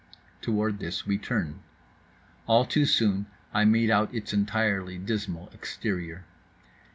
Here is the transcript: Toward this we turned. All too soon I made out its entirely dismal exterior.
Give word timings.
Toward 0.41 0.79
this 0.79 1.05
we 1.05 1.19
turned. 1.19 1.59
All 2.47 2.65
too 2.65 2.87
soon 2.87 3.27
I 3.53 3.65
made 3.65 3.91
out 3.91 4.11
its 4.11 4.33
entirely 4.33 4.97
dismal 4.97 5.51
exterior. 5.53 6.25